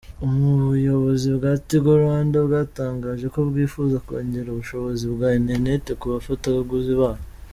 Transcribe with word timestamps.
Ubuyobozi 0.25 1.27
bwa 1.37 1.51
Tigo 1.67 1.91
Rwanda 2.01 2.37
bwatangaje 2.47 3.25
ko 3.33 3.39
bwifuza 3.49 3.97
kongera 4.07 4.47
ubushobozi 4.51 5.03
bwa 5.13 5.29
internet 5.39 5.85
ku 5.99 6.05
bafatabuguzi 6.13 6.93
bayo. 7.01 7.23